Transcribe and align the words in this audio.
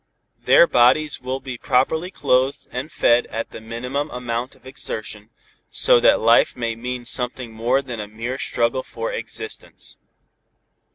Their 0.45 0.65
bodies 0.65 1.21
will 1.21 1.39
be 1.39 1.59
properly 1.59 2.09
clothed 2.09 2.67
and 2.71 2.91
fed 2.91 3.27
at 3.27 3.51
the 3.51 3.61
minimum 3.61 4.09
amount 4.09 4.55
of 4.55 4.65
exertion, 4.65 5.29
so 5.69 5.99
that 5.99 6.19
life 6.19 6.57
may 6.57 6.75
mean 6.75 7.05
something 7.05 7.51
more 7.53 7.83
than 7.83 7.99
a 7.99 8.07
mere 8.07 8.39
struggle 8.39 8.81
for 8.81 9.11
existence. 9.13 9.97